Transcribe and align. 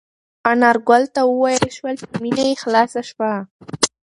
انارګل 0.51 1.03
ته 1.15 1.21
وویل 1.25 1.65
شول 1.75 1.93
چې 1.99 2.05
مېنه 2.21 2.43
یې 2.49 2.55
خلاصه 2.63 3.01
شوه. 3.09 3.31